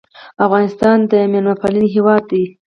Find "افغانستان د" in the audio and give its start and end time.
0.45-1.13